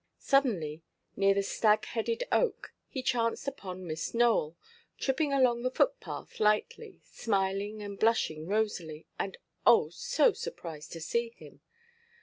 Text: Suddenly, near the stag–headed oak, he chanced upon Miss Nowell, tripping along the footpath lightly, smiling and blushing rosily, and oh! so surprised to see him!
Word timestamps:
Suddenly, 0.17 0.81
near 1.15 1.35
the 1.35 1.43
stag–headed 1.43 2.23
oak, 2.31 2.73
he 2.87 3.03
chanced 3.03 3.47
upon 3.47 3.85
Miss 3.85 4.15
Nowell, 4.15 4.57
tripping 4.97 5.31
along 5.31 5.61
the 5.61 5.69
footpath 5.69 6.39
lightly, 6.39 7.01
smiling 7.03 7.83
and 7.83 7.99
blushing 7.99 8.47
rosily, 8.47 9.05
and 9.19 9.37
oh! 9.63 9.89
so 9.91 10.33
surprised 10.33 10.91
to 10.93 11.01
see 11.01 11.29
him! 11.37 11.61